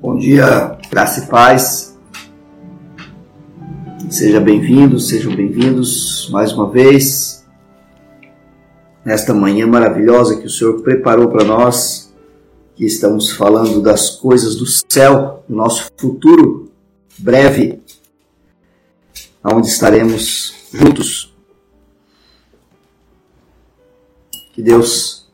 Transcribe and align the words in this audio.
Bom 0.00 0.18
dia, 0.18 0.76
graça 0.90 1.24
e 1.24 1.26
paz. 1.28 1.98
Seja 4.10 4.40
bem-vindo, 4.40 4.98
sejam 4.98 5.34
bem-vindos 5.34 6.28
mais 6.30 6.52
uma 6.52 6.68
vez 6.68 7.42
nesta 9.04 9.32
manhã 9.32 9.66
maravilhosa 9.66 10.38
que 10.38 10.46
o 10.46 10.50
Senhor 10.50 10.82
preparou 10.82 11.28
para 11.28 11.44
nós, 11.44 12.12
que 12.74 12.84
estamos 12.84 13.32
falando 13.32 13.80
das 13.80 14.10
coisas 14.10 14.56
do 14.56 14.66
céu, 14.66 15.44
do 15.48 15.54
nosso 15.54 15.90
futuro 15.96 16.70
breve, 17.18 17.80
onde 19.44 19.68
estaremos 19.68 20.54
juntos. 20.72 21.31
Que 24.62 24.66
Deus 24.66 25.26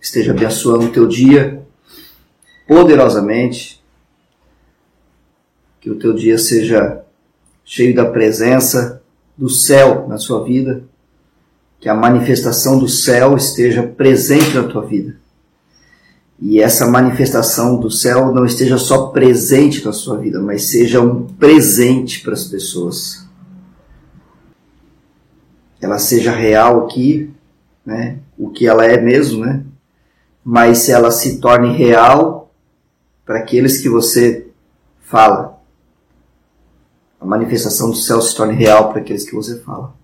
esteja 0.00 0.32
abençoando 0.32 0.86
o 0.86 0.90
teu 0.90 1.06
dia 1.06 1.64
poderosamente, 2.66 3.80
que 5.80 5.88
o 5.88 5.96
teu 5.96 6.12
dia 6.12 6.36
seja 6.36 7.04
cheio 7.64 7.94
da 7.94 8.04
presença 8.04 9.00
do 9.38 9.48
céu 9.48 10.08
na 10.08 10.18
sua 10.18 10.42
vida, 10.42 10.82
que 11.78 11.88
a 11.88 11.94
manifestação 11.94 12.80
do 12.80 12.88
céu 12.88 13.36
esteja 13.36 13.84
presente 13.84 14.56
na 14.56 14.64
tua 14.64 14.84
vida. 14.84 15.16
E 16.40 16.60
essa 16.60 16.84
manifestação 16.84 17.78
do 17.78 17.92
céu 17.92 18.34
não 18.34 18.44
esteja 18.44 18.76
só 18.76 19.06
presente 19.06 19.84
na 19.84 19.92
sua 19.92 20.18
vida, 20.18 20.40
mas 20.40 20.64
seja 20.64 21.00
um 21.00 21.28
presente 21.28 22.22
para 22.22 22.32
as 22.32 22.44
pessoas. 22.44 23.24
Ela 25.80 26.00
seja 26.00 26.32
real 26.32 26.86
aqui, 26.86 27.35
né? 27.86 28.18
O 28.36 28.50
que 28.50 28.66
ela 28.66 28.84
é 28.84 29.00
mesmo, 29.00 29.46
né? 29.46 29.64
Mas 30.44 30.78
se 30.78 30.92
ela 30.92 31.12
se 31.12 31.40
torne 31.40 31.74
real 31.74 32.52
para 33.24 33.38
aqueles 33.38 33.78
que 33.78 33.88
você 33.88 34.48
fala. 35.00 35.58
A 37.20 37.24
manifestação 37.24 37.90
do 37.90 37.96
céu 37.96 38.20
se 38.20 38.36
torne 38.36 38.54
real 38.54 38.90
para 38.90 39.00
aqueles 39.00 39.24
que 39.24 39.34
você 39.34 39.58
fala. 39.60 39.94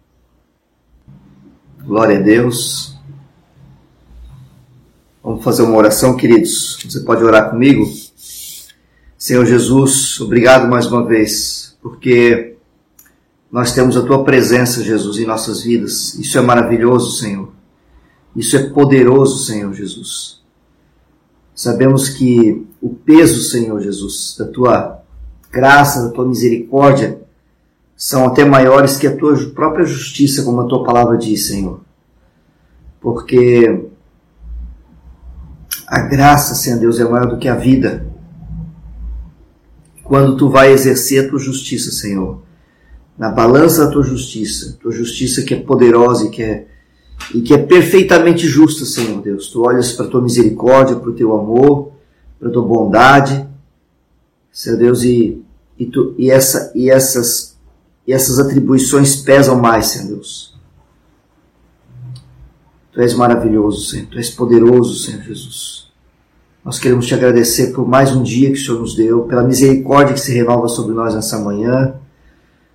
Glória 1.84 2.18
a 2.18 2.22
Deus. 2.22 2.96
Vamos 5.22 5.44
fazer 5.44 5.62
uma 5.62 5.76
oração, 5.76 6.16
queridos. 6.16 6.78
Você 6.84 7.00
pode 7.00 7.22
orar 7.22 7.50
comigo? 7.50 7.84
Senhor 9.16 9.44
Jesus, 9.46 10.20
obrigado 10.20 10.68
mais 10.68 10.86
uma 10.86 11.06
vez, 11.06 11.76
porque 11.80 12.56
nós 13.52 13.72
temos 13.72 13.96
a 13.96 14.02
tua 14.02 14.24
presença, 14.24 14.82
Jesus, 14.82 15.18
em 15.18 15.26
nossas 15.26 15.62
vidas. 15.62 16.14
Isso 16.14 16.36
é 16.38 16.40
maravilhoso, 16.40 17.18
Senhor. 17.18 17.51
Isso 18.34 18.56
é 18.56 18.70
poderoso, 18.70 19.44
Senhor 19.44 19.72
Jesus. 19.72 20.42
Sabemos 21.54 22.08
que 22.08 22.66
o 22.80 22.90
peso, 22.90 23.42
Senhor 23.50 23.80
Jesus, 23.80 24.36
da 24.38 24.46
tua 24.46 25.02
graça, 25.50 26.06
da 26.06 26.10
tua 26.10 26.26
misericórdia, 26.26 27.20
são 27.94 28.26
até 28.26 28.44
maiores 28.44 28.96
que 28.96 29.06
a 29.06 29.16
tua 29.16 29.36
própria 29.50 29.84
justiça, 29.84 30.42
como 30.42 30.62
a 30.62 30.66
tua 30.66 30.82
palavra 30.82 31.16
diz, 31.16 31.46
Senhor. 31.46 31.80
Porque 33.00 33.86
a 35.86 36.00
graça, 36.00 36.54
Senhor 36.54 36.80
Deus, 36.80 36.98
é 36.98 37.04
maior 37.04 37.28
do 37.28 37.38
que 37.38 37.48
a 37.48 37.54
vida. 37.54 38.10
Quando 40.02 40.36
tu 40.36 40.48
vai 40.48 40.72
exercer 40.72 41.24
a 41.24 41.28
tua 41.28 41.38
justiça, 41.38 41.92
Senhor, 41.92 42.42
na 43.16 43.30
balança 43.30 43.84
da 43.84 43.90
tua 43.92 44.02
justiça, 44.02 44.76
tua 44.80 44.90
justiça 44.90 45.42
que 45.42 45.54
é 45.54 45.60
poderosa 45.60 46.26
e 46.26 46.30
que 46.30 46.42
é, 46.42 46.66
e 47.34 47.40
que 47.40 47.54
é 47.54 47.58
perfeitamente 47.58 48.46
justa, 48.46 48.84
Senhor 48.84 49.20
Deus. 49.20 49.48
Tu 49.48 49.60
olhas 49.62 49.92
para 49.92 50.06
a 50.06 50.08
tua 50.08 50.22
misericórdia, 50.22 50.96
para 50.96 51.10
o 51.10 51.14
teu 51.14 51.34
amor, 51.34 51.92
para 52.38 52.48
a 52.48 52.52
tua 52.52 52.62
bondade, 52.62 53.46
Senhor 54.50 54.78
Deus, 54.78 55.02
e, 55.02 55.42
e, 55.78 55.86
tu, 55.86 56.14
e, 56.18 56.30
essa, 56.30 56.72
e 56.74 56.90
essas 56.90 57.52
e 58.06 58.12
essas 58.12 58.38
atribuições 58.38 59.16
pesam 59.16 59.60
mais, 59.60 59.86
Senhor 59.86 60.08
Deus. 60.08 60.52
Tu 62.92 63.00
és 63.00 63.14
maravilhoso, 63.14 63.88
Senhor. 63.88 64.06
Tu 64.08 64.18
és 64.18 64.28
poderoso, 64.30 64.98
Senhor 64.98 65.22
Jesus. 65.22 65.90
Nós 66.64 66.78
queremos 66.78 67.06
te 67.06 67.14
agradecer 67.14 67.72
por 67.72 67.88
mais 67.88 68.14
um 68.14 68.22
dia 68.22 68.52
que 68.52 68.58
o 68.58 68.64
Senhor 68.64 68.80
nos 68.80 68.94
deu, 68.94 69.22
pela 69.22 69.42
misericórdia 69.42 70.14
que 70.14 70.20
se 70.20 70.32
renova 70.32 70.68
sobre 70.68 70.94
nós 70.94 71.14
nessa 71.14 71.38
manhã. 71.38 71.94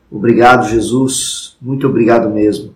Obrigado, 0.09 0.69
Jesus. 0.69 1.57
Muito 1.61 1.87
obrigado 1.87 2.29
mesmo. 2.29 2.73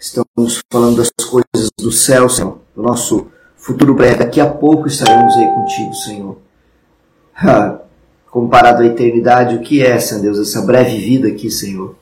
Estamos 0.00 0.62
falando 0.72 0.96
das 0.96 1.10
coisas 1.10 1.70
do 1.78 1.92
céu, 1.92 2.26
Senhor, 2.26 2.58
do 2.74 2.82
nosso 2.82 3.26
futuro 3.54 3.92
breve. 3.92 4.16
Daqui 4.16 4.40
a 4.40 4.48
pouco 4.48 4.88
estaremos 4.88 5.36
aí 5.36 5.46
contigo, 5.46 5.94
Senhor. 5.94 6.38
comparado 8.30 8.82
à 8.82 8.86
eternidade, 8.86 9.56
o 9.56 9.60
que 9.60 9.84
é, 9.84 9.98
Senhor 9.98 10.22
Deus, 10.22 10.38
essa 10.38 10.62
breve 10.62 10.96
vida 10.96 11.28
aqui, 11.28 11.50
Senhor. 11.50 11.96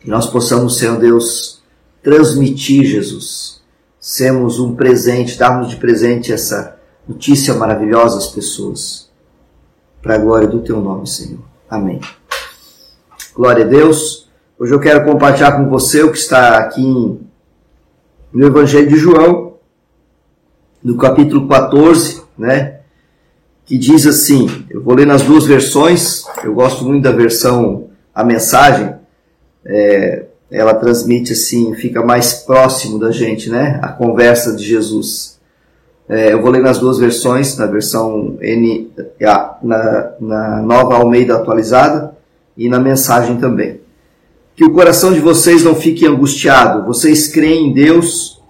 Que 0.00 0.08
nós 0.08 0.26
possamos, 0.26 0.78
Senhor 0.78 0.98
Deus, 0.98 1.62
transmitir, 2.02 2.86
Jesus, 2.86 3.60
sermos 4.00 4.58
um 4.58 4.74
presente, 4.74 5.36
darmos 5.36 5.68
de 5.68 5.76
presente 5.76 6.32
essa 6.32 6.78
notícia 7.06 7.52
maravilhosa 7.52 8.16
às 8.16 8.28
pessoas, 8.28 9.10
para 10.00 10.14
a 10.14 10.18
glória 10.18 10.48
do 10.48 10.62
Teu 10.62 10.80
nome, 10.80 11.06
Senhor. 11.06 11.42
Amém. 11.68 12.00
Glória 13.34 13.66
a 13.66 13.68
Deus. 13.68 14.29
Hoje 14.62 14.74
eu 14.74 14.78
quero 14.78 15.02
compartilhar 15.06 15.52
com 15.52 15.70
você 15.70 16.02
o 16.02 16.12
que 16.12 16.18
está 16.18 16.58
aqui 16.58 16.82
no 18.30 18.46
Evangelho 18.46 18.90
de 18.90 18.96
João, 18.96 19.54
no 20.84 20.98
capítulo 20.98 21.48
14, 21.48 22.20
né? 22.36 22.80
que 23.64 23.78
diz 23.78 24.06
assim: 24.06 24.66
eu 24.68 24.82
vou 24.82 24.94
ler 24.94 25.06
nas 25.06 25.22
duas 25.22 25.46
versões, 25.46 26.24
eu 26.44 26.52
gosto 26.52 26.84
muito 26.84 27.02
da 27.02 27.10
versão 27.10 27.88
A 28.14 28.22
Mensagem, 28.22 28.96
é, 29.64 30.26
ela 30.50 30.74
transmite 30.74 31.32
assim, 31.32 31.74
fica 31.74 32.04
mais 32.04 32.34
próximo 32.34 32.98
da 32.98 33.10
gente, 33.10 33.48
né? 33.48 33.80
A 33.80 33.88
conversa 33.88 34.54
de 34.54 34.62
Jesus. 34.62 35.40
É, 36.06 36.34
eu 36.34 36.42
vou 36.42 36.50
ler 36.50 36.60
nas 36.60 36.78
duas 36.78 36.98
versões, 36.98 37.56
na 37.56 37.64
versão 37.64 38.36
N, 38.42 38.92
na, 39.62 40.12
na 40.20 40.60
nova 40.60 40.96
Almeida 40.96 41.36
atualizada 41.36 42.14
e 42.58 42.68
na 42.68 42.78
mensagem 42.78 43.38
também. 43.38 43.80
Que 44.60 44.64
o 44.66 44.74
coração 44.74 45.14
de 45.14 45.20
vocês 45.20 45.64
não 45.64 45.74
fique 45.74 46.06
angustiado, 46.06 46.84
vocês 46.84 47.28
creem 47.28 47.68
em 47.68 47.72
Deus, 47.72 48.42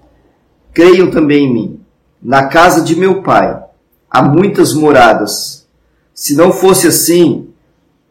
creiam 0.74 1.08
também 1.08 1.44
em 1.44 1.52
mim. 1.52 1.80
Na 2.20 2.48
casa 2.48 2.82
de 2.82 2.96
meu 2.96 3.22
pai 3.22 3.56
há 4.10 4.20
muitas 4.20 4.74
moradas. 4.74 5.68
Se 6.12 6.34
não 6.34 6.50
fosse 6.50 6.88
assim, 6.88 7.50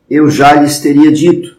eu 0.10 0.30
já 0.30 0.54
lhes 0.54 0.80
teria 0.80 1.12
dito. 1.12 1.58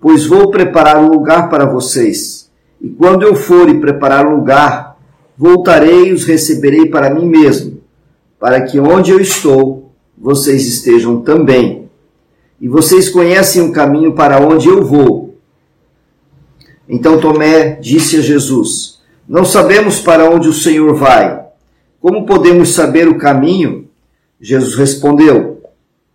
Pois 0.00 0.24
vou 0.24 0.50
preparar 0.50 0.96
um 0.96 1.08
lugar 1.08 1.50
para 1.50 1.66
vocês. 1.66 2.50
E 2.80 2.88
quando 2.88 3.24
eu 3.24 3.36
for 3.36 3.68
e 3.68 3.78
preparar 3.78 4.26
um 4.26 4.36
lugar, 4.36 4.96
voltarei 5.36 6.06
e 6.06 6.12
os 6.14 6.24
receberei 6.24 6.86
para 6.86 7.12
mim 7.12 7.26
mesmo, 7.26 7.82
para 8.40 8.62
que 8.62 8.80
onde 8.80 9.10
eu 9.10 9.20
estou, 9.20 9.92
vocês 10.16 10.66
estejam 10.66 11.20
também. 11.20 11.90
E 12.58 12.66
vocês 12.66 13.10
conhecem 13.10 13.60
o 13.60 13.72
caminho 13.72 14.14
para 14.14 14.40
onde 14.40 14.70
eu 14.70 14.82
vou. 14.82 15.23
Então 16.88 17.20
Tomé 17.20 17.76
disse 17.80 18.18
a 18.18 18.20
Jesus: 18.20 19.00
Não 19.28 19.44
sabemos 19.44 20.00
para 20.00 20.28
onde 20.28 20.48
o 20.48 20.52
Senhor 20.52 20.94
vai 20.94 21.44
como 22.04 22.26
podemos 22.26 22.74
saber 22.74 23.08
o 23.08 23.16
caminho? 23.16 23.88
Jesus 24.38 24.74
respondeu: 24.74 25.62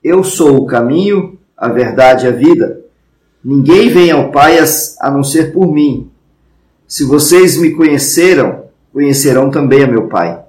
Eu 0.04 0.24
sou 0.24 0.58
o 0.58 0.68
caminho, 0.68 1.40
a 1.58 1.68
verdade 1.68 2.28
e 2.28 2.30
a 2.30 2.32
vida. 2.32 2.82
Ninguém 3.44 3.90
vem 3.90 4.12
ao 4.12 4.32
Pai 4.32 4.60
a 5.00 5.10
não 5.10 5.24
ser 5.24 5.52
por 5.52 5.74
mim. 5.74 6.12
Se 6.88 7.04
vocês 7.04 7.58
me 7.58 7.72
conheceram, 7.72 8.66
conhecerão 8.94 9.50
também 9.50 9.84
a 9.84 9.88
meu 9.88 10.08
Pai. 10.08 10.40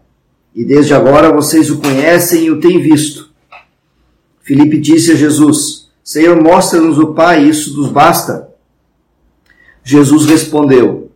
E 0.55 0.63
desde 0.63 0.93
agora 0.93 1.33
vocês 1.33 1.71
o 1.71 1.81
conhecem 1.81 2.45
e 2.45 2.51
o 2.51 2.61
têm 2.61 2.79
visto. 2.79 3.31
Filipe 4.43 4.77
disse 4.77 5.13
a 5.13 5.17
Jesus: 5.17 5.89
Senhor, 6.05 6.39
mostra-nos 6.39 6.99
o 6.99 7.15
Pai, 7.15 7.45
isso 7.45 7.75
nos 7.81 7.91
basta. 7.91 8.50
Jesus 9.91 10.27
respondeu: 10.27 11.11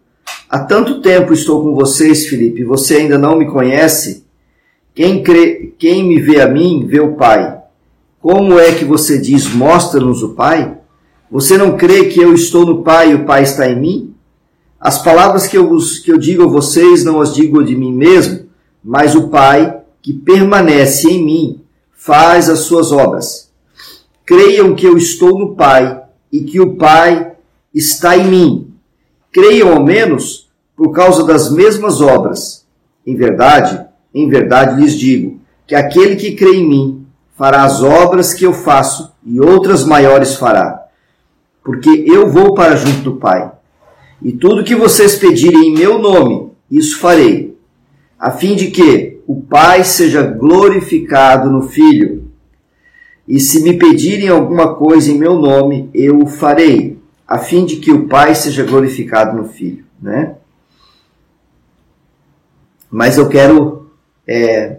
Há 0.51 0.59
tanto 0.59 1.01
tempo 1.01 1.33
estou 1.33 1.63
com 1.63 1.77
vocês, 1.77 2.27
Felipe, 2.27 2.65
você 2.65 2.97
ainda 2.97 3.17
não 3.17 3.39
me 3.39 3.47
conhece? 3.47 4.25
Quem, 4.93 5.23
crê, 5.23 5.73
quem 5.79 6.03
me 6.03 6.21
vê 6.21 6.41
a 6.41 6.49
mim, 6.49 6.85
vê 6.85 6.99
o 6.99 7.15
Pai. 7.15 7.57
Como 8.21 8.59
é 8.59 8.73
que 8.73 8.85
você 8.85 9.17
diz, 9.17 9.53
mostra-nos 9.53 10.25
o 10.25 10.31
Pai? 10.31 10.77
Você 11.31 11.57
não 11.57 11.77
crê 11.77 12.07
que 12.07 12.21
eu 12.21 12.35
estou 12.35 12.67
no 12.67 12.83
Pai 12.83 13.13
e 13.13 13.15
o 13.15 13.25
Pai 13.25 13.45
está 13.45 13.71
em 13.71 13.79
mim? 13.79 14.15
As 14.81 15.01
palavras 15.01 15.47
que 15.47 15.57
eu, 15.57 15.79
que 16.05 16.11
eu 16.11 16.19
digo 16.19 16.43
a 16.43 16.49
vocês 16.49 17.05
não 17.05 17.21
as 17.21 17.33
digo 17.33 17.63
de 17.63 17.77
mim 17.77 17.93
mesmo, 17.93 18.47
mas 18.83 19.15
o 19.15 19.29
Pai, 19.29 19.83
que 20.03 20.13
permanece 20.13 21.09
em 21.09 21.25
mim, 21.25 21.61
faz 21.93 22.51
as 22.51 22.61
suas 22.61 22.91
obras. 22.91 23.53
Creiam 24.27 24.75
que 24.75 24.87
eu 24.87 24.97
estou 24.97 25.39
no 25.39 25.55
Pai 25.55 26.03
e 26.33 26.41
que 26.41 26.61
o 26.61 26.75
Pai 26.75 27.34
está 27.75 28.17
em 28.17 28.27
mim 28.27 28.75
creiam 29.35 29.73
ao 29.73 29.85
menos 29.85 30.49
por 30.77 30.93
causa 30.93 31.25
das 31.25 31.51
mesmas 31.51 32.01
obras. 32.01 32.65
Em 33.05 33.17
verdade, 33.17 33.85
em 34.15 34.29
verdade 34.29 34.81
lhes 34.81 34.95
digo 34.95 35.41
que 35.67 35.75
aquele 35.75 36.15
que 36.15 36.37
crê 36.37 36.57
em 36.57 36.69
mim 36.69 37.07
fará 37.37 37.65
as 37.65 37.83
obras 37.83 38.33
que 38.33 38.47
eu 38.47 38.53
faço 38.53 39.13
e 39.27 39.41
outras 39.41 39.85
maiores 39.85 40.37
fará, 40.37 40.85
porque 41.65 42.05
eu 42.07 42.31
vou 42.31 42.55
para 42.55 42.77
junto 42.77 43.03
do 43.03 43.17
Pai. 43.17 43.51
E 44.23 44.33
tudo 44.33 44.65
que 44.65 44.77
vocês 44.77 45.17
pedirem 45.17 45.69
em 45.69 45.75
meu 45.75 45.99
nome, 45.99 46.51
isso 46.71 47.01
farei, 47.01 47.57
a 48.19 48.31
fim 48.31 48.55
de 48.55 48.69
que 48.71 49.21
o 49.27 49.43
Pai 49.43 49.83
seja 49.83 50.23
glorificado 50.23 51.51
no 51.51 51.63
Filho. 51.63 52.31
E 53.27 53.41
se 53.41 53.63
me 53.63 53.75
pedirem 53.79 54.29
alguma 54.29 54.75
coisa 54.75 55.11
em 55.11 55.19
meu 55.19 55.39
nome, 55.39 55.91
eu 55.93 56.21
o 56.21 56.27
farei, 56.27 56.99
a 57.27 57.39
fim 57.39 57.65
de 57.65 57.77
que 57.77 57.91
o 57.91 58.07
Pai 58.07 58.35
seja 58.35 58.65
glorificado 58.65 59.37
no 59.37 59.49
Filho, 59.49 59.85
né? 60.01 60.37
Mas 62.91 63.17
eu 63.17 63.29
quero 63.29 63.91
é, 64.27 64.79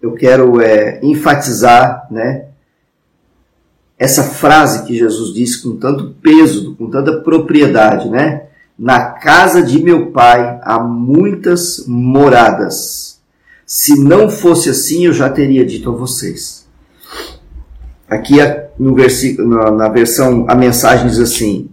eu 0.00 0.12
quero 0.12 0.60
é, 0.60 1.00
enfatizar, 1.02 2.06
né? 2.10 2.46
Essa 3.98 4.22
frase 4.22 4.86
que 4.86 4.96
Jesus 4.96 5.34
disse 5.34 5.62
com 5.62 5.76
tanto 5.76 6.14
peso, 6.22 6.76
com 6.76 6.88
tanta 6.88 7.20
propriedade, 7.20 8.08
né? 8.08 8.46
Na 8.78 9.10
casa 9.10 9.60
de 9.60 9.82
meu 9.82 10.12
pai 10.12 10.60
há 10.62 10.78
muitas 10.78 11.84
moradas. 11.88 13.20
Se 13.66 13.98
não 13.98 14.30
fosse 14.30 14.70
assim, 14.70 15.06
eu 15.06 15.12
já 15.12 15.28
teria 15.28 15.66
dito 15.66 15.90
a 15.90 15.96
vocês. 15.96 16.64
Aqui 18.08 18.40
no 18.78 18.94
versículo, 18.94 19.72
na 19.72 19.88
versão, 19.88 20.44
a 20.48 20.54
mensagem 20.54 21.08
diz 21.08 21.18
assim: 21.18 21.68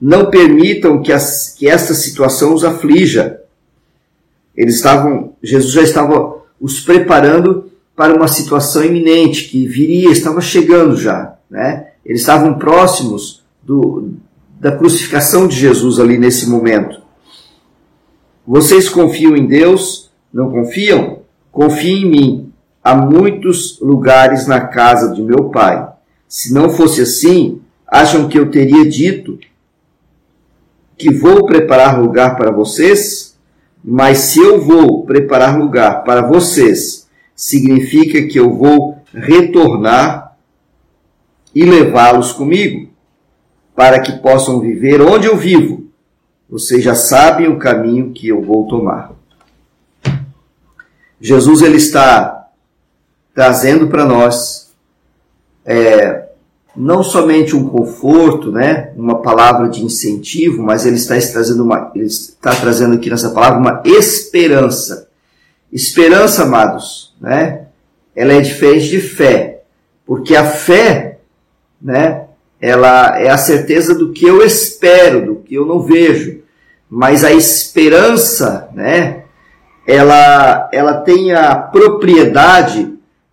Não 0.00 0.30
permitam 0.30 1.00
que, 1.00 1.12
as, 1.12 1.54
que 1.56 1.68
esta 1.68 1.94
situação 1.94 2.54
os 2.54 2.64
aflija. 2.64 3.40
Eles 4.56 4.76
estavam, 4.76 5.34
Jesus 5.42 5.72
já 5.72 5.82
estava 5.82 6.38
os 6.60 6.80
preparando 6.80 7.70
para 7.94 8.14
uma 8.14 8.28
situação 8.28 8.84
iminente 8.84 9.48
que 9.48 9.66
viria, 9.66 10.10
estava 10.10 10.40
chegando 10.40 10.96
já. 10.96 11.34
Né? 11.48 11.88
Eles 12.04 12.20
estavam 12.20 12.58
próximos 12.58 13.42
do, 13.62 14.14
da 14.58 14.72
crucificação 14.72 15.46
de 15.46 15.56
Jesus 15.56 15.98
ali 15.98 16.18
nesse 16.18 16.48
momento. 16.48 17.00
Vocês 18.46 18.88
confiam 18.88 19.36
em 19.36 19.46
Deus? 19.46 20.10
Não 20.32 20.50
confiam? 20.50 21.20
Confiem 21.52 22.02
em 22.02 22.10
mim. 22.10 22.52
Há 22.82 22.96
muitos 22.96 23.78
lugares 23.80 24.46
na 24.46 24.60
casa 24.60 25.14
de 25.14 25.22
meu 25.22 25.50
pai. 25.50 25.89
Se 26.30 26.52
não 26.54 26.70
fosse 26.70 27.02
assim, 27.02 27.60
acham 27.84 28.28
que 28.28 28.38
eu 28.38 28.52
teria 28.52 28.88
dito 28.88 29.36
que 30.96 31.12
vou 31.12 31.44
preparar 31.44 32.00
lugar 32.00 32.36
para 32.36 32.52
vocês? 32.52 33.36
Mas 33.82 34.18
se 34.18 34.38
eu 34.38 34.60
vou 34.60 35.04
preparar 35.04 35.58
lugar 35.58 36.04
para 36.04 36.22
vocês, 36.22 37.08
significa 37.34 38.28
que 38.28 38.38
eu 38.38 38.56
vou 38.56 39.02
retornar 39.12 40.36
e 41.52 41.64
levá-los 41.64 42.32
comigo, 42.32 42.88
para 43.74 43.98
que 43.98 44.12
possam 44.20 44.60
viver 44.60 45.02
onde 45.02 45.26
eu 45.26 45.36
vivo. 45.36 45.90
Vocês 46.48 46.84
já 46.84 46.94
sabem 46.94 47.48
o 47.48 47.58
caminho 47.58 48.12
que 48.12 48.28
eu 48.28 48.40
vou 48.40 48.68
tomar. 48.68 49.12
Jesus 51.20 51.60
ele 51.60 51.76
está 51.78 52.50
trazendo 53.34 53.88
para 53.88 54.04
nós 54.04 54.59
é, 55.64 56.30
não 56.74 57.02
somente 57.02 57.56
um 57.56 57.68
conforto, 57.68 58.50
né, 58.50 58.92
uma 58.96 59.20
palavra 59.20 59.68
de 59.68 59.84
incentivo, 59.84 60.62
mas 60.62 60.86
ele 60.86 60.96
está 60.96 61.18
trazendo 61.18 61.62
uma, 61.62 61.90
ele 61.94 62.06
está 62.06 62.54
trazendo 62.54 62.94
aqui 62.94 63.10
nessa 63.10 63.30
palavra 63.30 63.58
uma 63.58 63.82
esperança. 63.84 65.08
Esperança, 65.72 66.44
amados, 66.44 67.14
né, 67.20 67.66
ela 68.14 68.32
é 68.32 68.40
diferente 68.40 68.88
de 68.88 69.00
fé, 69.00 69.62
porque 70.06 70.34
a 70.34 70.44
fé, 70.44 71.18
né, 71.80 72.24
ela 72.60 73.18
é 73.18 73.30
a 73.30 73.38
certeza 73.38 73.94
do 73.94 74.12
que 74.12 74.26
eu 74.26 74.44
espero, 74.44 75.24
do 75.24 75.36
que 75.36 75.54
eu 75.54 75.66
não 75.66 75.80
vejo, 75.80 76.40
mas 76.88 77.24
a 77.24 77.32
esperança, 77.32 78.68
né, 78.74 79.24
ela, 79.86 80.68
ela 80.72 80.94
tem 80.94 81.32
a 81.32 81.54
propriedade 81.56 82.89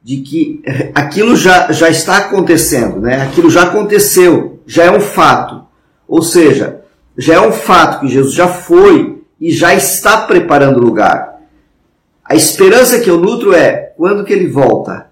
de 0.07 0.21
que 0.21 0.61
aquilo 0.95 1.35
já, 1.35 1.69
já 1.73 1.89
está 1.89 2.15
acontecendo, 2.15 3.01
né? 3.01 3.23
aquilo 3.23 3.49
já 3.49 3.63
aconteceu, 3.63 4.61
já 4.65 4.85
é 4.85 4.89
um 4.89 5.01
fato. 5.01 5.65
Ou 6.07 6.21
seja, 6.21 6.79
já 7.17 7.33
é 7.33 7.41
um 7.41 7.51
fato 7.51 7.99
que 7.99 8.07
Jesus 8.07 8.33
já 8.33 8.47
foi 8.47 9.21
e 9.37 9.51
já 9.51 9.75
está 9.75 10.21
preparando 10.21 10.77
o 10.77 10.81
lugar. 10.81 11.41
A 12.23 12.35
esperança 12.35 13.01
que 13.01 13.09
eu 13.09 13.19
nutro 13.19 13.53
é 13.53 13.91
quando 13.97 14.23
que 14.23 14.31
ele 14.31 14.47
volta, 14.47 15.09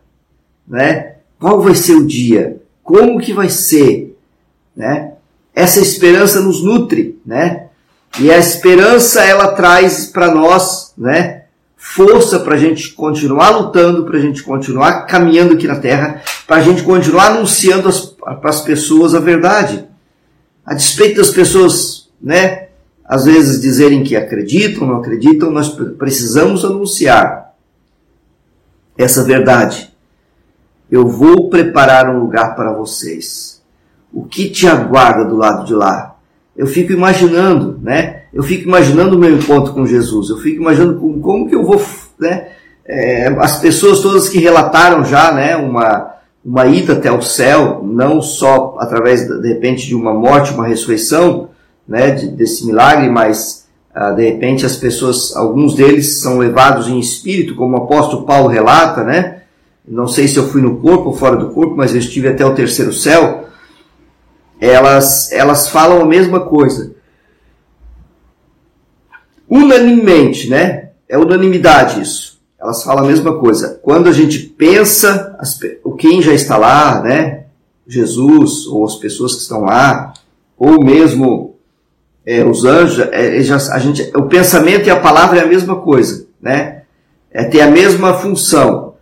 né? 0.66 1.16
Qual 1.38 1.60
vai 1.62 1.76
ser 1.76 1.96
o 1.96 2.08
dia? 2.08 2.62
Como 2.82 3.20
que 3.20 3.34
vai 3.34 3.50
ser, 3.50 4.18
né? 4.74 5.12
Essa 5.54 5.82
esperança 5.82 6.40
nos 6.40 6.64
nutre, 6.64 7.20
né? 7.26 7.68
E 8.18 8.32
a 8.32 8.38
esperança 8.38 9.22
ela 9.26 9.50
traz 9.56 10.06
para 10.06 10.34
nós, 10.34 10.94
né? 10.98 11.45
Força 11.86 12.40
para 12.40 12.56
a 12.56 12.58
gente 12.58 12.92
continuar 12.94 13.52
lutando, 13.52 14.06
para 14.06 14.18
a 14.18 14.22
gente 14.22 14.42
continuar 14.42 15.06
caminhando 15.06 15.54
aqui 15.54 15.68
na 15.68 15.80
Terra, 15.80 16.22
para 16.48 16.58
a 16.58 16.62
gente 16.62 16.82
continuar 16.82 17.28
anunciando 17.28 17.90
para 18.18 18.50
as 18.50 18.62
pessoas 18.62 19.14
a 19.14 19.20
verdade. 19.20 19.88
A 20.66 20.74
despeito 20.74 21.18
das 21.18 21.30
pessoas, 21.30 22.10
né, 22.20 22.70
às 23.06 23.26
vezes 23.26 23.62
dizerem 23.62 24.04
que 24.04 24.16
acreditam, 24.16 24.88
não 24.88 24.98
acreditam, 24.98 25.52
nós 25.52 25.70
precisamos 25.98 26.66
anunciar 26.66 27.54
essa 28.98 29.24
verdade. 29.24 29.94
Eu 30.90 31.08
vou 31.08 31.50
preparar 31.50 32.10
um 32.10 32.20
lugar 32.20 32.56
para 32.56 32.74
vocês. 32.74 33.62
O 34.12 34.26
que 34.26 34.50
te 34.50 34.68
aguarda 34.68 35.24
do 35.24 35.36
lado 35.36 35.66
de 35.66 35.74
lá? 35.74 36.16
Eu 36.58 36.66
fico 36.66 36.92
imaginando, 36.92 37.80
né? 37.82 38.24
Eu 38.36 38.44
fico 38.44 38.68
imaginando 38.68 39.16
o 39.16 39.20
meu 39.20 39.34
encontro 39.34 39.74
com 39.74 39.88
Jesus, 39.88 40.30
eu 40.30 40.38
fico 40.38 40.62
imaginando 40.62 41.00
como, 41.00 41.22
como 41.22 41.48
que 41.48 41.56
eu 41.56 41.64
vou, 41.64 41.82
né? 42.20 42.50
É, 42.86 43.28
as 43.40 43.60
pessoas 43.62 44.02
todas 44.02 44.28
que 44.28 44.38
relataram 44.38 45.06
já, 45.06 45.32
né, 45.32 45.56
uma, 45.56 46.16
uma 46.44 46.66
ida 46.68 46.94
até 46.94 47.10
o 47.10 47.22
céu, 47.22 47.82
não 47.82 48.22
só 48.22 48.76
através, 48.78 49.26
de 49.26 49.48
repente, 49.48 49.88
de 49.88 49.96
uma 49.96 50.14
morte, 50.14 50.54
uma 50.54 50.68
ressurreição, 50.68 51.50
né, 51.88 52.12
de, 52.12 52.28
desse 52.28 52.66
milagre, 52.68 53.10
mas 53.10 53.68
ah, 53.94 54.12
de 54.12 54.30
repente 54.30 54.66
as 54.66 54.76
pessoas, 54.76 55.34
alguns 55.36 55.74
deles 55.74 56.18
são 56.20 56.38
levados 56.38 56.90
em 56.90 57.00
espírito, 57.00 57.56
como 57.56 57.76
o 57.76 57.84
apóstolo 57.84 58.26
Paulo 58.26 58.50
relata, 58.50 59.04
né? 59.04 59.44
Não 59.88 60.08
sei 60.08 60.28
se 60.28 60.36
eu 60.36 60.50
fui 60.50 60.62
no 60.62 60.78
corpo 60.78 61.10
ou 61.10 61.16
fora 61.16 61.38
do 61.38 61.52
corpo, 61.52 61.76
mas 61.76 61.94
eu 61.94 62.00
estive 62.00 62.28
até 62.28 62.46
o 62.46 62.54
terceiro 62.54 62.92
céu. 62.92 63.46
Elas, 64.60 65.32
elas 65.32 65.70
falam 65.70 66.02
a 66.02 66.06
mesma 66.06 66.42
coisa 66.42 66.96
unanimemente, 69.56 70.50
né? 70.50 70.90
É 71.08 71.18
unanimidade 71.18 72.02
isso. 72.02 72.40
Elas 72.60 72.84
falam 72.84 73.06
a 73.06 73.08
mesma 73.08 73.38
coisa. 73.38 73.80
Quando 73.84 74.08
a 74.08 74.12
gente 74.12 74.40
pensa, 74.40 75.36
as, 75.40 75.60
quem 75.98 76.22
já 76.22 76.34
está 76.34 76.58
lá, 76.58 77.02
né? 77.02 77.46
Jesus, 77.88 78.66
ou 78.66 78.86
as 78.86 78.96
pessoas 78.96 79.36
que 79.36 79.42
estão 79.42 79.62
lá, 79.62 80.14
ou 80.58 80.84
mesmo 80.84 81.56
é, 82.26 82.44
os 82.44 82.66
anjos, 82.66 83.08
é, 83.12 83.38
é 83.38 83.44
já, 83.44 83.58
a 83.72 83.80
gente, 83.80 84.12
o 84.16 84.24
pensamento 84.24 84.88
e 84.88 84.90
a 84.90 85.00
palavra 85.00 85.40
é 85.40 85.44
a 85.44 85.48
mesma 85.48 85.76
coisa, 85.76 86.26
né? 86.42 86.82
É, 87.32 87.44
tem 87.44 87.62
a 87.62 87.70
mesma 87.70 88.16
função. 88.16 88.96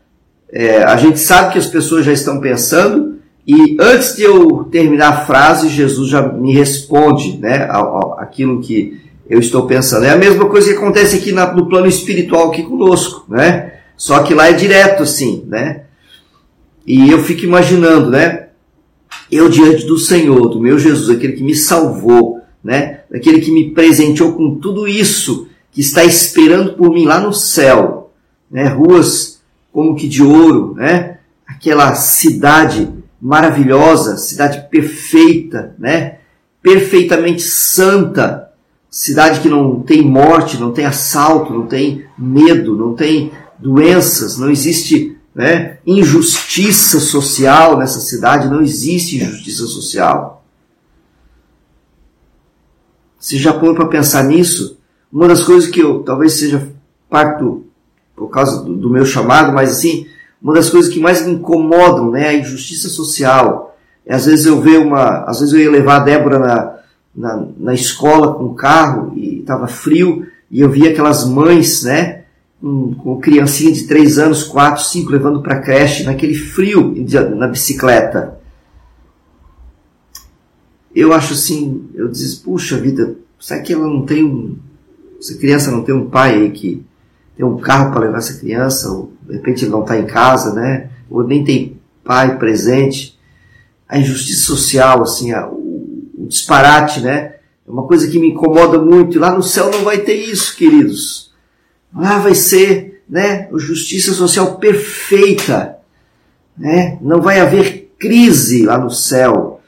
É, 0.51 0.83
a 0.83 0.98
gente 0.98 1.19
sabe 1.19 1.53
que 1.53 1.60
as 1.60 1.67
pessoas 1.67 2.05
já 2.05 2.12
estão 2.12 2.41
pensando 2.41 3.13
e 3.45 3.77
antes 3.79 4.15
de 4.15 4.24
eu 4.24 4.65
terminar 4.65 5.10
a 5.10 5.25
frase, 5.25 5.69
Jesus 5.69 6.10
já 6.10 6.22
me 6.22 6.53
responde, 6.53 7.38
né? 7.38 7.67
Aquilo 8.17 8.62
que 8.62 9.01
eu 9.30 9.39
estou 9.39 9.65
pensando. 9.65 10.06
É 10.06 10.12
a 10.12 10.18
mesma 10.18 10.46
coisa 10.48 10.70
que 10.70 10.77
acontece 10.77 11.18
aqui 11.18 11.32
na, 11.32 11.51
no 11.53 11.68
plano 11.68 11.88
espiritual 11.88 12.50
aqui 12.50 12.63
conosco, 12.63 13.25
né? 13.30 13.74
Só 13.96 14.22
que 14.24 14.34
lá 14.34 14.50
é 14.50 14.53
direto 14.53 15.03
assim, 15.03 15.44
né? 15.48 15.84
E 16.86 17.10
eu 17.10 17.24
fico 17.24 17.46
imaginando, 17.46 18.10
né? 18.10 18.48
Eu 19.32 19.48
diante 19.48 19.86
do 19.86 19.98
Senhor, 19.98 20.50
do 20.50 20.60
meu 20.60 20.77
Jesus, 20.77 21.10
aquele 21.10 21.34
que 21.34 21.44
me 21.44 21.56
salvou, 21.56 22.42
né? 22.63 23.01
Aquele 23.13 23.39
que 23.39 23.51
me 23.51 23.72
presenteou 23.72 24.34
com 24.34 24.56
tudo 24.56 24.88
isso, 24.88 25.48
que 25.72 25.82
está 25.82 26.03
esperando 26.03 26.74
por 26.74 26.92
mim 26.92 27.06
lá 27.06 27.20
no 27.20 27.34
céu, 27.34 28.12
né? 28.51 28.68
Ruas 28.68 29.42
como 29.72 29.96
que 29.96 30.08
de 30.08 30.22
ouro, 30.22 30.75
né? 30.75 31.18
Aquela 31.48 31.96
cidade 31.96 32.88
maravilhosa, 33.20 34.18
cidade 34.18 34.68
perfeita, 34.70 35.75
né? 35.80 36.18
Perfeitamente 36.62 37.42
santa, 37.42 38.50
cidade 38.93 39.39
que 39.39 39.50
não 39.50 39.81
tem 39.81 40.03
morte, 40.03 40.59
não 40.59 40.71
tem 40.71 40.85
assalto, 40.85 41.51
não 41.51 41.65
tem 41.65 42.05
medo, 42.15 42.77
não 42.77 42.93
tem 42.93 43.31
doenças, 43.57 44.38
não 44.38 44.51
existe 44.51 45.17
né, 45.33 45.79
injustiça 45.83 47.00
social 47.00 47.75
nessa 47.75 48.00
cidade, 48.00 48.47
não 48.47 48.62
existe 48.62 49.17
injustiça 49.17 49.65
social. 49.65 50.45
Você 53.19 53.39
já 53.39 53.51
põe 53.51 53.73
para 53.73 53.88
pensar 53.88 54.23
nisso? 54.25 54.77
Uma 55.12 55.27
das 55.27 55.41
coisas 55.41 55.67
que 55.67 55.79
eu 55.79 56.03
talvez 56.03 56.33
seja 56.33 56.71
parto 57.09 57.65
por 58.15 58.27
causa 58.27 58.62
do, 58.62 58.75
do, 58.75 58.91
meu 58.91 59.07
chamado, 59.07 59.51
mas 59.51 59.71
assim, 59.71 60.05
uma 60.39 60.53
das 60.53 60.69
coisas 60.69 60.93
que 60.93 61.00
mais 61.00 61.25
me 61.25 61.33
incomodam, 61.33 62.12
né, 62.12 62.27
a 62.27 62.33
injustiça 62.35 62.89
social. 62.89 63.75
É, 64.05 64.13
às 64.13 64.27
vezes 64.27 64.45
eu 64.45 64.62
vejo 64.62 64.83
uma, 64.83 65.23
às 65.23 65.39
vezes 65.39 65.51
eu 65.51 65.62
ia 65.62 65.71
levar 65.71 65.95
a 65.95 66.03
Débora 66.03 66.38
na, 66.38 66.82
na, 67.15 67.46
na 67.58 67.74
escola 67.74 68.34
com 68.34 68.46
o 68.46 68.55
carro 68.55 69.13
e 69.15 69.39
estava 69.39 69.67
frio 69.67 70.25
e 70.50 70.60
eu 70.60 70.70
via 70.70 70.91
aquelas 70.91 71.25
mães, 71.25 71.84
né, 71.84 72.24
com, 72.62 72.93
com 72.96 73.20
criancinha 73.20 73.72
de 73.72 73.84
3 73.84 74.20
anos, 74.20 74.43
4, 74.43 74.84
5, 74.84 75.12
levando 75.12 75.41
para 75.41 75.60
creche 75.60 76.03
naquele 76.03 76.36
frio 76.36 76.93
na 77.36 77.48
bicicleta. 77.48 78.39
Eu 80.96 81.12
acho 81.12 81.34
assim, 81.34 81.89
eu 81.96 82.08
disse, 82.08 82.39
puxa 82.41 82.77
vida, 82.77 83.15
será 83.39 83.62
que 83.62 83.74
ela 83.74 83.88
não 83.88 84.05
tem 84.05 84.24
um, 84.24 84.55
essa 85.20 85.36
criança 85.38 85.72
não 85.72 85.84
tem 85.84 85.96
um 85.96 86.10
pai 86.10 86.36
aí 86.36 86.51
que 86.51 86.86
tem 87.36 87.46
um 87.46 87.58
carro 87.58 87.91
para 87.91 88.01
levar 88.01 88.20
essa 88.20 88.39
criança, 88.39 88.91
ou 88.91 89.12
de 89.27 89.34
repente 89.34 89.65
ele 89.65 89.72
não 89.72 89.82
está 89.82 89.98
em 89.98 90.05
casa, 90.05 90.53
né? 90.53 90.89
Ou 91.10 91.24
nem 91.24 91.43
tem 91.43 91.79
pai 92.03 92.38
presente. 92.38 93.17
A 93.88 93.98
injustiça 93.98 94.46
social, 94.46 95.01
assim, 95.01 95.32
a, 95.32 95.50
o 96.24 96.27
disparate, 96.27 97.01
né? 97.01 97.36
É 97.68 97.72
uma 97.72 97.84
coisa 97.84 98.08
que 98.08 98.20
me 98.20 98.30
incomoda 98.30 98.80
muito. 98.80 99.20
Lá 99.20 99.32
no 99.32 99.44
céu 99.44 99.70
não 99.70 99.84
vai 99.84 100.00
ter 100.00 100.15
isso, 100.15 100.56
queridos. 100.56 101.34
Lá 101.96 102.20
vai 102.20 102.36
ser, 102.36 103.03
né? 103.10 103.50
Justiça 103.56 104.13
social 104.13 104.58
perfeita, 104.58 105.77
né? 106.58 106.98
Não 107.01 107.22
vai 107.22 107.39
haver 107.39 107.94
crise 108.00 108.65
lá 108.65 108.77
no 108.77 108.89
céu. 108.89 109.62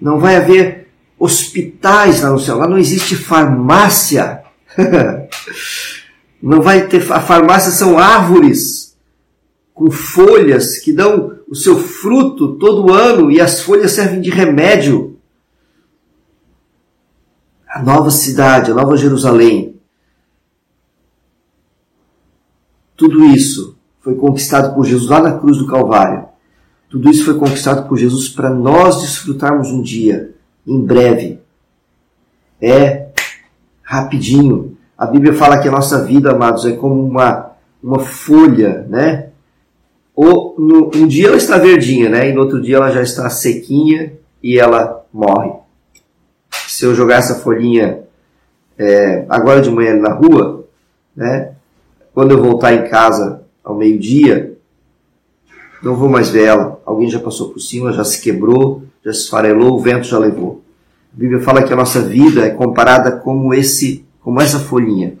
Não 0.00 0.18
vai 0.18 0.36
haver 0.36 0.88
hospitais 1.18 2.20
lá 2.22 2.30
no 2.30 2.38
céu. 2.38 2.58
Lá 2.58 2.68
não 2.68 2.78
existe 2.78 3.16
farmácia. 3.16 4.42
Não 6.42 6.60
vai 6.60 6.86
ter. 6.86 7.10
A 7.10 7.20
farmácia 7.20 7.72
são 7.72 7.98
árvores 7.98 8.94
com 9.72 9.90
folhas 9.90 10.78
que 10.78 10.92
dão 10.92 11.38
o 11.48 11.54
seu 11.54 11.78
fruto 11.78 12.56
todo 12.56 12.92
ano 12.92 13.30
e 13.30 13.40
as 13.40 13.62
folhas 13.62 13.92
servem 13.92 14.20
de 14.20 14.30
remédio. 14.30 15.15
A 17.76 17.82
nova 17.82 18.10
cidade, 18.10 18.70
a 18.70 18.74
nova 18.74 18.96
Jerusalém. 18.96 19.78
Tudo 22.96 23.22
isso 23.26 23.76
foi 24.00 24.14
conquistado 24.14 24.74
por 24.74 24.86
Jesus 24.86 25.10
lá 25.10 25.20
na 25.20 25.38
cruz 25.38 25.58
do 25.58 25.66
Calvário. 25.66 26.24
Tudo 26.88 27.10
isso 27.10 27.26
foi 27.26 27.34
conquistado 27.34 27.86
por 27.86 27.98
Jesus 27.98 28.30
para 28.30 28.48
nós 28.48 29.02
desfrutarmos 29.02 29.68
um 29.68 29.82
dia, 29.82 30.34
em 30.66 30.82
breve. 30.82 31.38
É 32.62 33.08
rapidinho, 33.82 34.78
a 34.96 35.04
Bíblia 35.04 35.34
fala 35.34 35.60
que 35.60 35.68
a 35.68 35.72
nossa 35.72 36.02
vida, 36.02 36.30
amados, 36.30 36.64
é 36.64 36.72
como 36.72 37.06
uma, 37.06 37.50
uma 37.82 37.98
folha, 37.98 38.86
né? 38.88 39.28
Ou 40.14 40.54
no, 40.58 40.90
um 40.94 41.06
dia 41.06 41.26
ela 41.26 41.36
está 41.36 41.58
verdinha, 41.58 42.08
né? 42.08 42.30
E 42.30 42.32
no 42.32 42.40
outro 42.40 42.58
dia 42.58 42.76
ela 42.76 42.90
já 42.90 43.02
está 43.02 43.28
sequinha 43.28 44.14
e 44.42 44.58
ela 44.58 45.04
morre. 45.12 45.65
Se 46.76 46.84
eu 46.84 46.94
jogar 46.94 47.16
essa 47.16 47.36
folhinha 47.36 48.00
é, 48.76 49.24
agora 49.30 49.62
de 49.62 49.70
manhã 49.70 49.96
na 49.96 50.12
rua, 50.12 50.66
né? 51.16 51.54
Quando 52.12 52.32
eu 52.32 52.42
voltar 52.42 52.74
em 52.74 52.86
casa 52.86 53.40
ao 53.64 53.74
meio-dia, 53.74 54.58
não 55.82 55.96
vou 55.96 56.10
mais 56.10 56.28
ver 56.28 56.44
ela. 56.44 56.78
Alguém 56.84 57.08
já 57.08 57.18
passou 57.18 57.48
por 57.48 57.60
cima, 57.60 57.94
já 57.94 58.04
se 58.04 58.20
quebrou, 58.20 58.82
já 59.02 59.10
se 59.10 59.20
esfarelou, 59.20 59.72
o 59.72 59.78
vento 59.78 60.06
já 60.06 60.18
levou. 60.18 60.62
A 61.14 61.18
Bíblia 61.18 61.40
fala 61.40 61.62
que 61.62 61.72
a 61.72 61.76
nossa 61.76 62.02
vida 62.02 62.44
é 62.44 62.50
comparada 62.50 63.10
como 63.10 63.54
esse 63.54 64.04
como 64.20 64.38
essa 64.42 64.58
folhinha. 64.58 65.16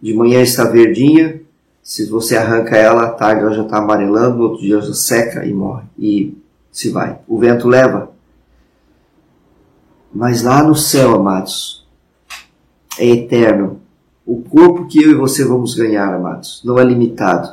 De 0.00 0.14
manhã 0.14 0.40
está 0.40 0.64
verdinha, 0.64 1.42
se 1.82 2.06
você 2.06 2.38
arranca 2.38 2.74
ela, 2.74 3.02
à 3.02 3.10
tarde 3.10 3.42
ela 3.42 3.52
já 3.52 3.64
está 3.64 3.76
amarelando, 3.76 4.38
no 4.38 4.44
outro 4.44 4.62
dia 4.62 4.76
ela 4.76 4.82
já 4.82 4.94
seca 4.94 5.44
e 5.44 5.52
morre. 5.52 5.84
E 5.98 6.34
se 6.70 6.88
vai. 6.88 7.18
O 7.28 7.38
vento 7.38 7.68
leva. 7.68 8.10
Mas 10.14 10.42
lá 10.42 10.62
no 10.62 10.74
céu, 10.74 11.14
amados, 11.14 11.86
é 12.98 13.06
eterno. 13.06 13.80
O 14.26 14.42
corpo 14.42 14.86
que 14.86 15.02
eu 15.02 15.10
e 15.10 15.14
você 15.14 15.44
vamos 15.44 15.74
ganhar, 15.74 16.14
amados, 16.14 16.60
não 16.64 16.78
é 16.78 16.84
limitado. 16.84 17.48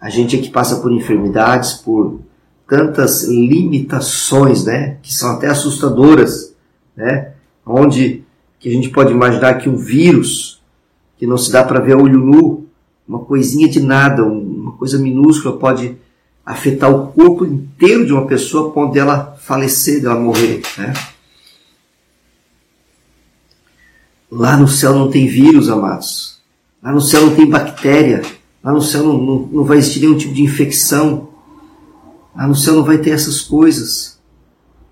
A 0.00 0.10
gente 0.10 0.36
é 0.36 0.40
que 0.40 0.50
passa 0.50 0.76
por 0.76 0.92
enfermidades, 0.92 1.74
por 1.74 2.20
tantas 2.68 3.24
limitações, 3.24 4.64
né, 4.64 4.98
que 5.02 5.12
são 5.12 5.32
até 5.32 5.48
assustadoras, 5.48 6.54
né? 6.94 7.32
onde 7.64 8.22
que 8.58 8.68
a 8.68 8.72
gente 8.72 8.90
pode 8.90 9.12
imaginar 9.12 9.54
que 9.54 9.68
um 9.68 9.76
vírus, 9.76 10.60
que 11.16 11.26
não 11.26 11.38
se 11.38 11.50
dá 11.50 11.64
para 11.64 11.80
ver 11.80 11.94
a 11.94 11.96
olho 11.96 12.18
nu, 12.18 12.66
uma 13.06 13.20
coisinha 13.20 13.68
de 13.68 13.80
nada, 13.80 14.24
uma 14.24 14.72
coisa 14.72 14.98
minúscula 14.98 15.56
pode 15.56 15.96
afetar 16.44 16.90
o 16.90 17.08
corpo 17.08 17.44
inteiro 17.44 18.04
de 18.04 18.12
uma 18.12 18.26
pessoa, 18.26 18.72
ponto 18.72 18.92
dela 18.92 19.36
falecer, 19.40 20.02
dela 20.02 20.18
morrer. 20.18 20.62
Né? 20.76 20.92
Lá 24.30 24.56
no 24.56 24.68
céu 24.68 24.94
não 24.94 25.10
tem 25.10 25.26
vírus, 25.26 25.68
amados. 25.68 26.38
Lá 26.82 26.92
no 26.92 27.00
céu 27.00 27.26
não 27.26 27.34
tem 27.34 27.48
bactéria. 27.48 28.22
Lá 28.62 28.72
no 28.72 28.82
céu 28.82 29.02
não, 29.02 29.18
não, 29.18 29.38
não 29.52 29.64
vai 29.64 29.78
existir 29.78 30.00
nenhum 30.00 30.16
tipo 30.16 30.34
de 30.34 30.42
infecção. 30.42 31.28
Lá 32.36 32.46
no 32.46 32.54
céu 32.54 32.74
não 32.74 32.84
vai 32.84 32.98
ter 32.98 33.10
essas 33.10 33.40
coisas. 33.40 34.18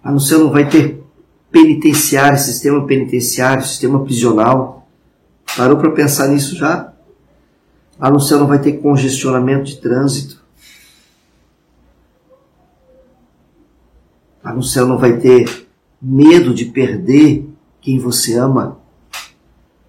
Lá 0.04 0.10
no 0.10 0.20
céu 0.20 0.38
não 0.38 0.50
vai 0.50 0.68
ter 0.68 1.02
penitenciário, 1.50 2.38
sistema 2.38 2.86
penitenciário, 2.86 3.64
sistema 3.64 4.02
prisional. 4.04 4.88
Parou 5.56 5.76
para 5.76 5.90
pensar 5.90 6.28
nisso 6.28 6.56
já? 6.56 6.92
Lá 7.98 8.10
no 8.10 8.20
céu 8.20 8.38
não 8.38 8.46
vai 8.46 8.58
ter 8.58 8.72
congestionamento 8.74 9.64
de 9.64 9.76
trânsito. 9.76 10.44
Lá 14.44 14.52
no 14.52 14.62
céu 14.62 14.86
não 14.86 14.98
vai 14.98 15.18
ter 15.18 15.66
medo 16.00 16.54
de 16.54 16.66
perder 16.66 17.48
quem 17.80 17.98
você 17.98 18.34
ama. 18.34 18.78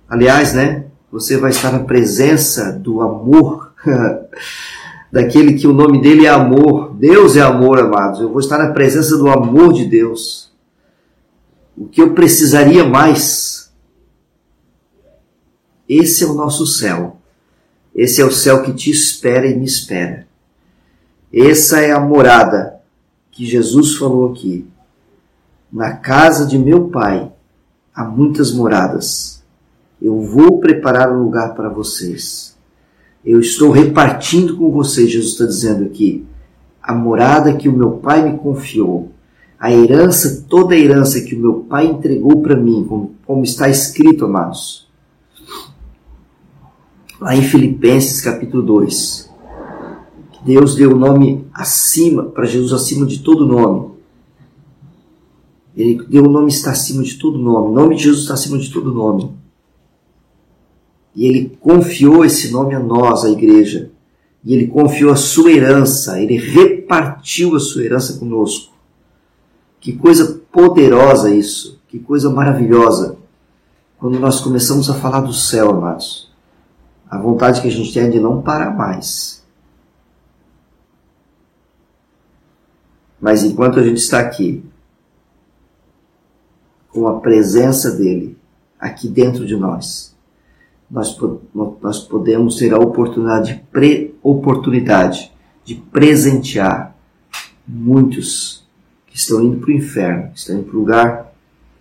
Aliás, 0.10 0.54
né? 0.54 0.86
Você 1.12 1.38
vai 1.38 1.52
estar 1.52 1.72
na 1.72 1.80
presença 1.80 2.72
do 2.72 3.02
amor, 3.02 3.74
daquele 5.12 5.54
que 5.54 5.68
o 5.68 5.74
nome 5.74 6.02
dele 6.02 6.26
é 6.26 6.30
amor. 6.30 6.94
Deus 6.94 7.36
é 7.36 7.42
amor, 7.42 7.80
amados. 7.80 8.22
Eu 8.22 8.30
vou 8.30 8.40
estar 8.40 8.58
na 8.58 8.72
presença 8.72 9.18
do 9.18 9.30
amor 9.30 9.74
de 9.74 9.86
Deus 9.86 10.48
o 11.78 11.88
que 11.88 12.02
eu 12.02 12.14
precisaria 12.14 12.84
mais. 12.84 13.72
Esse 15.88 16.24
é 16.24 16.28
o 16.28 16.34
nosso 16.34 16.66
céu. 16.66 17.18
Esse 17.94 18.20
é 18.20 18.26
o 18.26 18.32
céu 18.32 18.64
que 18.64 18.74
te 18.74 18.90
espera 18.90 19.46
e 19.46 19.56
me 19.56 19.66
espera. 19.66 20.28
Essa 21.32 21.80
é 21.82 21.92
a 21.92 22.00
morada 22.00 22.82
que 23.32 23.46
Jesus 23.46 23.96
falou 23.96 24.32
aqui. 24.32 24.68
Na 25.72 25.96
casa 25.96 26.46
de 26.46 26.58
meu 26.58 26.90
Pai 26.90 27.32
há 27.94 28.04
muitas 28.04 28.52
moradas. 28.52 29.37
Eu 30.02 30.22
vou 30.22 30.60
preparar 30.60 31.12
um 31.12 31.24
lugar 31.24 31.56
para 31.56 31.70
vocês. 31.70 32.58
Eu 33.26 33.40
estou 33.40 33.72
repartindo 33.72 34.56
com 34.56 34.72
vocês, 34.72 35.12
Jesus 35.12 35.34
está 35.34 35.46
dizendo 35.46 35.86
aqui, 35.86 36.26
a 36.82 36.94
morada 36.94 37.56
que 37.56 37.68
o 37.68 37.74
meu 37.76 37.92
Pai 37.92 38.24
me 38.24 38.38
confiou 38.38 39.12
a 39.60 39.72
herança, 39.72 40.46
toda 40.48 40.76
a 40.76 40.78
herança 40.78 41.22
que 41.22 41.36
o 41.36 41.40
meu 41.40 41.54
pai 41.62 41.88
entregou 41.88 42.42
para 42.42 42.56
mim, 42.56 42.86
como, 42.88 43.16
como 43.26 43.44
está 43.44 43.68
escrito, 43.68 44.26
amados. 44.26 44.88
Lá 47.20 47.36
em 47.36 47.42
Filipenses 47.42 48.22
capítulo 48.22 48.62
2. 48.62 49.28
Deus 50.46 50.76
deu 50.76 50.92
o 50.92 50.98
nome 50.98 51.46
acima, 51.52 52.24
para 52.24 52.46
Jesus 52.46 52.72
acima 52.72 53.06
de 53.06 53.20
todo 53.20 53.48
nome. 53.48 53.98
Ele 55.76 56.04
deu 56.08 56.26
o 56.26 56.30
nome 56.30 56.50
está 56.50 56.72
acima 56.72 57.04
de 57.04 57.16
todo 57.16 57.40
nome. 57.40 57.70
O 57.70 57.74
nome 57.74 57.96
de 57.96 58.04
Jesus 58.04 58.22
está 58.22 58.36
acima 58.36 58.58
de 58.58 58.72
todo 58.72 58.94
nome. 58.94 59.32
E 61.18 61.26
ele 61.26 61.58
confiou 61.60 62.24
esse 62.24 62.52
nome 62.52 62.76
a 62.76 62.80
nós, 62.80 63.26
a 63.26 63.32
igreja. 63.32 63.90
E 64.44 64.54
ele 64.54 64.68
confiou 64.68 65.12
a 65.12 65.16
sua 65.16 65.52
herança, 65.52 66.22
ele 66.22 66.38
repartiu 66.38 67.56
a 67.56 67.60
sua 67.60 67.84
herança 67.84 68.20
conosco. 68.20 68.72
Que 69.80 69.94
coisa 69.94 70.40
poderosa 70.52 71.34
isso, 71.34 71.82
que 71.88 71.98
coisa 71.98 72.30
maravilhosa. 72.30 73.18
Quando 73.98 74.20
nós 74.20 74.42
começamos 74.42 74.92
a 74.92 74.94
falar 74.94 75.22
do 75.22 75.34
céu, 75.34 75.72
amados, 75.72 76.32
a 77.10 77.18
vontade 77.18 77.62
que 77.62 77.68
a 77.68 77.72
gente 77.72 77.92
tem 77.92 78.04
é 78.04 78.10
de 78.10 78.20
não 78.20 78.44
parar 78.44 78.78
mais. 78.78 79.44
Mas 83.20 83.44
enquanto 83.44 83.80
a 83.80 83.84
gente 83.84 83.98
está 83.98 84.20
aqui, 84.20 84.64
com 86.92 87.08
a 87.08 87.20
presença 87.20 87.90
dele 87.90 88.38
aqui 88.80 89.10
dentro 89.10 89.48
de 89.48 89.56
nós, 89.58 90.16
nós, 90.90 91.18
nós 91.82 92.00
podemos 92.00 92.58
ter 92.58 92.74
a 92.74 92.80
oportunidade, 92.80 93.64
pre, 93.72 94.16
oportunidade 94.24 95.32
de 95.64 95.76
presentear 95.76 96.96
muitos 97.68 98.66
que 99.06 99.18
estão 99.18 99.44
indo 99.44 99.58
para 99.58 99.70
o 99.70 99.74
inferno, 99.74 100.32
estão 100.34 100.56
indo 100.56 100.66
para 100.66 100.76
o 100.76 100.80
lugar 100.80 101.34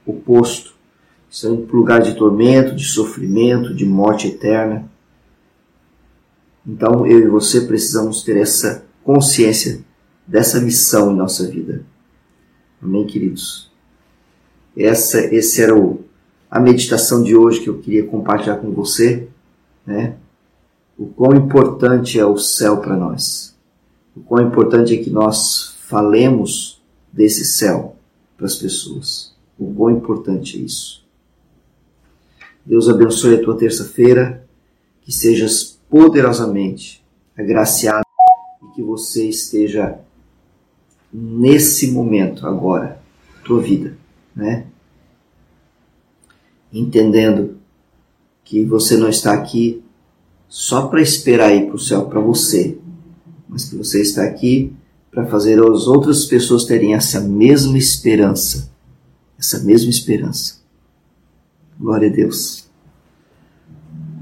oposto. 0.05 0.75
Estão 1.31 1.55
indo 1.55 1.67
para 1.67 1.77
o 1.77 1.81
lugar 1.81 2.01
de 2.01 2.15
tormento, 2.15 2.75
de 2.75 2.85
sofrimento, 2.85 3.75
de 3.75 3.85
morte 3.85 4.29
eterna. 4.29 4.89
Então 6.67 7.07
eu 7.07 7.19
e 7.19 7.29
você 7.29 7.61
precisamos 7.63 8.23
ter 8.23 8.37
essa 8.37 8.87
consciência 9.05 9.85
dessa 10.27 10.61
missão 10.61 11.13
em 11.13 11.17
nossa 11.17 11.47
vida. 11.47 11.85
Amém, 12.83 13.07
queridos? 13.07 13.71
Essa, 14.77 15.21
esse 15.35 15.63
era 15.63 15.77
o, 15.77 16.06
a 16.50 16.61
meditação 16.61 17.23
de 17.23 17.37
hoje 17.37 17.61
que 17.61 17.69
eu 17.69 17.79
queria 17.79 18.07
compartilhar 18.07 18.57
com 18.57 18.71
você, 18.73 19.29
né? 19.87 20.17
O 20.99 21.07
quão 21.07 21.35
importante 21.37 22.19
é 22.19 22.25
o 22.25 22.38
céu 22.38 22.79
para 22.79 22.97
nós. 22.97 23.55
O 24.15 24.21
quão 24.21 24.47
importante 24.47 24.95
é 24.95 25.03
que 25.03 25.11
nós 25.11 25.76
falemos 25.81 26.83
desse 27.12 27.45
céu 27.45 27.97
para 28.37 28.47
as 28.47 28.55
pessoas. 28.55 29.35
O 29.59 29.73
quão 29.75 29.91
importante 29.91 30.59
é 30.59 30.62
isso. 30.62 31.05
Deus 32.65 32.88
abençoe 32.88 33.35
a 33.35 33.43
tua 33.43 33.57
terça-feira, 33.57 34.45
que 35.03 35.12
sejas 35.12 35.79
poderosamente 35.88 37.05
agraciado 37.37 38.05
e 38.65 38.75
que 38.75 38.83
você 38.83 39.29
esteja 39.29 40.00
nesse 41.12 41.93
momento 41.93 42.47
agora, 42.47 43.00
tua 43.45 43.61
vida, 43.61 43.97
né? 44.35 44.67
Entendendo 46.73 47.56
que 48.44 48.64
você 48.64 48.96
não 48.96 49.08
está 49.08 49.32
aqui 49.32 49.82
só 50.49 50.87
para 50.87 51.00
esperar 51.00 51.54
ir 51.54 51.66
para 51.66 51.76
o 51.76 51.78
céu 51.78 52.06
para 52.06 52.20
você, 52.20 52.78
mas 53.49 53.64
que 53.64 53.76
você 53.76 54.00
está 54.00 54.23
aqui 54.23 54.73
para 55.11 55.26
fazer 55.26 55.58
as 55.61 55.87
outras 55.87 56.26
pessoas 56.26 56.64
terem 56.64 56.94
essa 56.94 57.20
mesma 57.20 57.78
esperança, 57.78 58.70
essa 59.38 59.58
mesma 59.61 59.90
esperança. 59.90 60.61
Glória 61.78 62.08
a 62.08 62.12
Deus. 62.12 62.66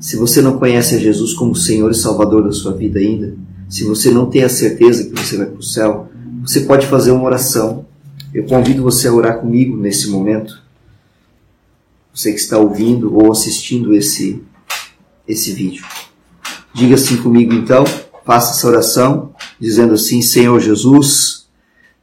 Se 0.00 0.16
você 0.16 0.40
não 0.40 0.58
conhece 0.58 0.94
a 0.94 0.98
Jesus 0.98 1.34
como 1.34 1.54
Senhor 1.54 1.90
e 1.90 1.94
Salvador 1.94 2.44
da 2.44 2.52
sua 2.52 2.72
vida 2.72 2.98
ainda, 2.98 3.36
se 3.68 3.84
você 3.84 4.10
não 4.10 4.26
tem 4.26 4.44
a 4.44 4.48
certeza 4.48 5.04
que 5.04 5.20
você 5.20 5.36
vai 5.36 5.46
para 5.46 5.58
o 5.58 5.62
céu, 5.62 6.08
você 6.42 6.60
pode 6.60 6.86
fazer 6.86 7.10
uma 7.10 7.24
oração. 7.24 7.86
Eu 8.32 8.44
convido 8.44 8.82
você 8.82 9.08
a 9.08 9.12
orar 9.12 9.40
comigo 9.40 9.76
nesse 9.76 10.08
momento. 10.10 10.62
Você 12.14 12.32
que 12.32 12.38
está 12.38 12.56
ouvindo 12.58 13.12
ou 13.16 13.32
assistindo 13.32 13.92
esse, 13.92 14.40
esse 15.26 15.52
vídeo. 15.52 15.84
Diga 16.72 16.94
assim 16.94 17.16
comigo 17.16 17.52
então, 17.52 17.84
faça 18.24 18.52
essa 18.52 18.68
oração, 18.68 19.34
dizendo 19.58 19.94
assim: 19.94 20.22
Senhor 20.22 20.60
Jesus, 20.60 21.48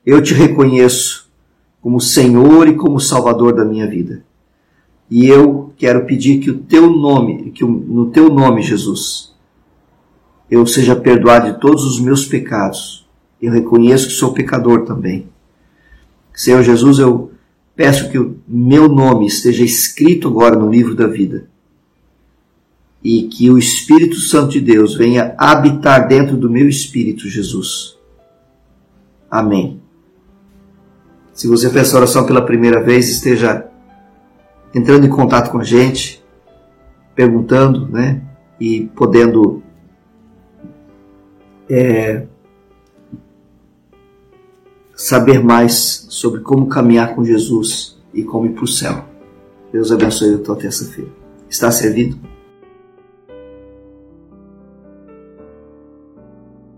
eu 0.05 0.21
te 0.21 0.33
reconheço 0.33 1.31
como 1.81 2.01
Senhor 2.01 2.67
e 2.67 2.75
como 2.75 2.99
Salvador 2.99 3.55
da 3.55 3.63
minha 3.63 3.87
vida. 3.87 4.23
E 5.09 5.27
eu 5.27 5.73
quero 5.77 6.05
pedir 6.05 6.39
que 6.39 6.51
o 6.51 6.59
teu 6.59 6.89
nome, 6.89 7.51
que 7.51 7.63
no 7.63 8.11
teu 8.11 8.29
nome, 8.29 8.61
Jesus, 8.61 9.33
eu 10.49 10.65
seja 10.65 10.95
perdoado 10.95 11.53
de 11.53 11.59
todos 11.59 11.85
os 11.85 12.01
meus 12.01 12.25
pecados. 12.25 13.07
Eu 13.41 13.53
reconheço 13.53 14.07
que 14.07 14.13
sou 14.13 14.33
pecador 14.33 14.83
também. 14.85 15.27
Senhor 16.33 16.63
Jesus, 16.63 16.99
eu 16.99 17.30
peço 17.75 18.09
que 18.09 18.17
o 18.17 18.39
meu 18.47 18.87
nome 18.87 19.25
esteja 19.25 19.63
escrito 19.63 20.27
agora 20.27 20.55
no 20.55 20.69
livro 20.69 20.95
da 20.95 21.07
vida 21.07 21.49
e 23.03 23.23
que 23.23 23.49
o 23.49 23.57
Espírito 23.57 24.15
Santo 24.17 24.51
de 24.51 24.61
Deus 24.61 24.95
venha 24.95 25.33
habitar 25.37 26.07
dentro 26.07 26.37
do 26.37 26.49
meu 26.49 26.69
espírito, 26.69 27.27
Jesus. 27.27 27.97
Amém. 29.29 29.81
Se 31.33 31.47
você 31.47 31.69
fez 31.69 31.93
a 31.93 31.97
oração 31.97 32.25
pela 32.25 32.45
primeira 32.45 32.81
vez, 32.83 33.09
esteja 33.09 33.65
entrando 34.75 35.05
em 35.05 35.09
contato 35.09 35.49
com 35.49 35.57
a 35.57 35.63
gente, 35.63 36.23
perguntando, 37.15 37.87
né? 37.87 38.21
E 38.59 38.87
podendo 38.95 39.63
é, 41.67 42.27
saber 45.01 45.43
mais 45.43 46.05
sobre 46.09 46.41
como 46.41 46.67
caminhar 46.67 47.15
com 47.15 47.25
Jesus 47.25 47.97
e 48.13 48.23
como 48.23 48.45
ir 48.45 48.51
para 48.51 48.63
o 48.63 48.67
céu. 48.67 49.03
Deus 49.73 49.91
abençoe 49.91 50.35
a 50.35 50.37
tua 50.37 50.55
terça-feira. 50.55 51.09
Está 51.49 51.71
servido? 51.71 52.19